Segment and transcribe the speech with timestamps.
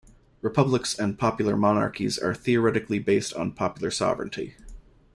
[0.41, 4.55] Republics and popular monarchies are theoretically based on popular sovereignty.